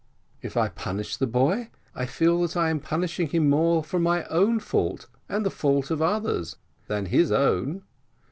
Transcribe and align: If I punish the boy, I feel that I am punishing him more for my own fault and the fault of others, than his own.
If 0.41 0.57
I 0.57 0.67
punish 0.69 1.15
the 1.17 1.27
boy, 1.27 1.69
I 1.93 2.07
feel 2.07 2.41
that 2.41 2.57
I 2.57 2.71
am 2.71 2.79
punishing 2.79 3.27
him 3.27 3.47
more 3.47 3.83
for 3.83 3.99
my 3.99 4.23
own 4.29 4.59
fault 4.59 5.05
and 5.29 5.45
the 5.45 5.51
fault 5.51 5.91
of 5.91 6.01
others, 6.01 6.55
than 6.87 7.05
his 7.05 7.31
own. 7.31 7.83